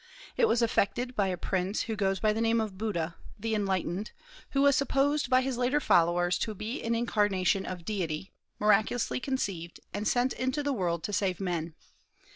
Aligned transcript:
It 0.35 0.47
was 0.47 0.63
effected 0.63 1.15
by 1.15 1.27
a 1.27 1.37
prince 1.37 1.83
who 1.83 1.95
goes 1.95 2.19
by 2.19 2.33
the 2.33 2.41
name 2.41 2.59
of 2.59 2.75
Buddha, 2.75 3.17
the 3.39 3.53
"Enlightened," 3.53 4.09
who 4.49 4.63
was 4.63 4.75
supposed 4.75 5.29
by 5.29 5.41
his 5.41 5.57
later 5.57 5.79
followers 5.79 6.39
to 6.39 6.55
be 6.55 6.81
an 6.81 6.95
incarnation 6.95 7.67
of 7.67 7.85
Deity, 7.85 8.31
miraculously 8.57 9.19
conceived, 9.19 9.79
and 9.93 10.07
sent 10.07 10.33
into 10.33 10.63
the 10.63 10.73
world 10.73 11.03
to 11.03 11.13
save 11.13 11.39
men. 11.39 11.75